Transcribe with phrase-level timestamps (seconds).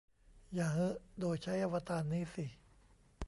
[0.53, 0.87] อย่า 'ฮึ'
[1.19, 2.45] โดยใช้อวตารนี้สิ